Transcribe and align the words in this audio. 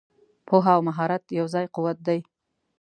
پوهه 0.47 0.71
او 0.75 0.81
مهارت 0.89 1.23
یو 1.39 1.45
ځای 1.53 1.65
قوت 1.75 1.97
دی. 2.07 2.19